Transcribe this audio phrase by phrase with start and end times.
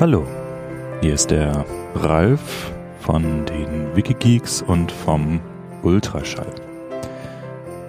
[0.00, 0.26] Hallo,
[1.02, 5.40] hier ist der Ralf von den Wikigeeks und vom
[5.82, 6.54] Ultraschall.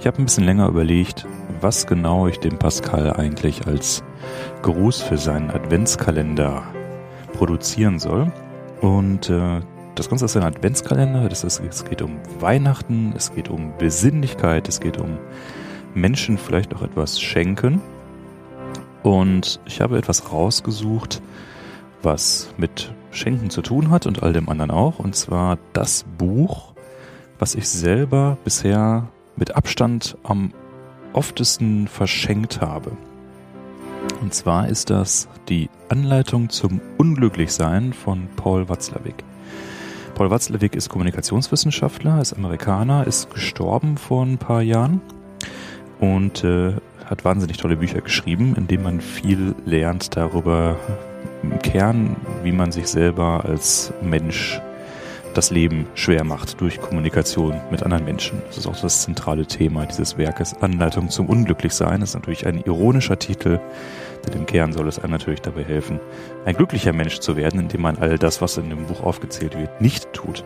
[0.00, 1.26] Ich habe ein bisschen länger überlegt,
[1.60, 4.02] was genau ich dem Pascal eigentlich als
[4.62, 6.62] Gruß für seinen Adventskalender
[7.34, 8.32] produzieren soll.
[8.80, 9.60] Und äh,
[9.94, 11.28] das Ganze ist ein Adventskalender.
[11.28, 15.18] Das ist, es geht um Weihnachten, es geht um Besinnlichkeit, es geht um
[15.92, 17.82] Menschen vielleicht auch etwas schenken.
[19.02, 21.20] Und ich habe etwas rausgesucht,
[22.02, 24.98] was mit Schenken zu tun hat und all dem anderen auch.
[24.98, 26.72] Und zwar das Buch,
[27.38, 30.52] was ich selber bisher mit Abstand am
[31.12, 32.92] oftesten verschenkt habe.
[34.20, 39.24] Und zwar ist das die Anleitung zum Unglücklichsein von Paul Watzlawick.
[40.14, 45.00] Paul Watzlawick ist Kommunikationswissenschaftler, ist Amerikaner, ist gestorben vor ein paar Jahren
[46.00, 46.74] und äh,
[47.04, 50.76] hat wahnsinnig tolle Bücher geschrieben, in denen man viel lernt darüber,
[51.42, 54.60] im Kern, wie man sich selber als Mensch
[55.34, 58.42] das Leben schwer macht durch Kommunikation mit anderen Menschen.
[58.48, 60.54] Das ist auch das zentrale Thema dieses Werkes.
[60.60, 63.60] Anleitung zum Unglücklichsein das ist natürlich ein ironischer Titel,
[64.26, 66.00] denn im Kern soll es einem natürlich dabei helfen,
[66.44, 69.80] ein glücklicher Mensch zu werden, indem man all das, was in dem Buch aufgezählt wird,
[69.80, 70.44] nicht tut.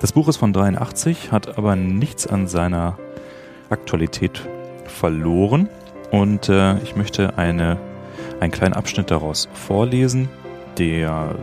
[0.00, 2.98] Das Buch ist von 83, hat aber nichts an seiner
[3.68, 4.40] Aktualität
[4.86, 5.68] verloren
[6.10, 7.78] und äh, ich möchte eine
[8.42, 10.28] einen kleinen Abschnitt daraus vorlesen,
[10.76, 11.36] der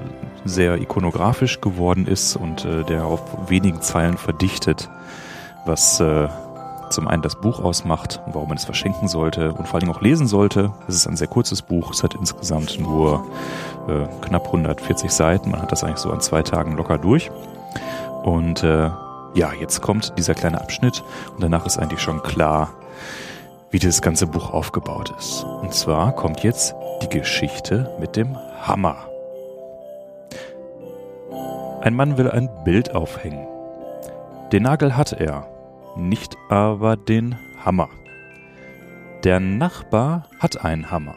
[0.44, 4.90] sehr ikonografisch geworden ist und äh, der auf wenigen Zeilen verdichtet,
[5.66, 6.28] was äh,
[6.90, 10.02] zum einen das Buch ausmacht und warum man es verschenken sollte und vor allem auch
[10.02, 10.72] lesen sollte.
[10.88, 13.26] Es ist ein sehr kurzes Buch, es hat insgesamt nur
[13.88, 15.52] äh, knapp 140 Seiten.
[15.52, 17.32] Man hat das eigentlich so an zwei Tagen locker durch.
[18.24, 18.90] Und äh,
[19.36, 21.04] ja, jetzt kommt dieser kleine Abschnitt
[21.34, 22.72] und danach ist eigentlich schon klar,
[23.72, 25.44] wie das ganze Buch aufgebaut ist.
[25.62, 29.08] Und zwar kommt jetzt die Geschichte mit dem Hammer.
[31.82, 33.48] Ein Mann will ein Bild aufhängen.
[34.52, 35.48] Den Nagel hat er,
[35.96, 37.90] nicht aber den Hammer.
[39.24, 41.16] Der Nachbar hat einen Hammer.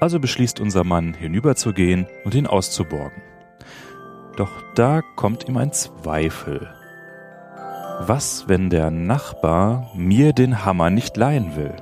[0.00, 3.22] Also beschließt unser Mann hinüberzugehen und ihn auszuborgen.
[4.36, 6.72] Doch da kommt ihm ein Zweifel.
[8.00, 11.74] Was, wenn der Nachbar mir den Hammer nicht leihen will?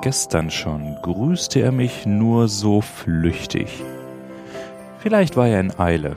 [0.00, 3.82] Gestern schon grüßte er mich nur so flüchtig.
[5.00, 6.14] Vielleicht war er in Eile.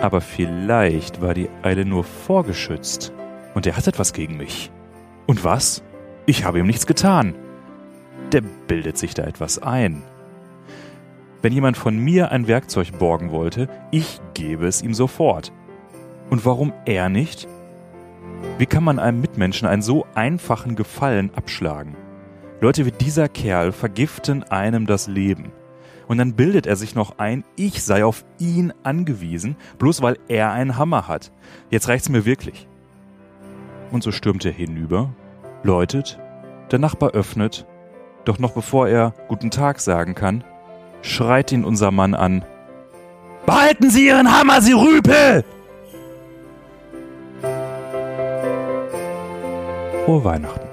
[0.00, 3.12] Aber vielleicht war die Eile nur vorgeschützt
[3.54, 4.70] und er hat etwas gegen mich.
[5.26, 5.82] Und was?
[6.24, 7.34] Ich habe ihm nichts getan.
[8.30, 10.04] Der bildet sich da etwas ein.
[11.42, 15.52] Wenn jemand von mir ein Werkzeug borgen wollte, ich gebe es ihm sofort.
[16.30, 17.48] Und warum er nicht?
[18.58, 21.96] Wie kann man einem Mitmenschen einen so einfachen Gefallen abschlagen?
[22.62, 25.50] Leute wie dieser Kerl vergiften einem das Leben.
[26.06, 30.52] Und dann bildet er sich noch ein, ich sei auf ihn angewiesen, bloß weil er
[30.52, 31.32] einen Hammer hat.
[31.70, 32.68] Jetzt reicht's mir wirklich.
[33.90, 35.12] Und so stürmt er hinüber,
[35.64, 36.20] läutet,
[36.70, 37.66] der Nachbar öffnet,
[38.24, 40.44] doch noch bevor er Guten Tag sagen kann,
[41.02, 42.44] schreit ihn unser Mann an.
[43.44, 45.44] Behalten Sie Ihren Hammer, Sie Rüpel!
[50.04, 50.71] Frohe Weihnachten.